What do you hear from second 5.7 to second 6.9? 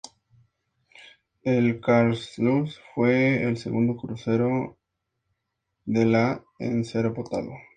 de la en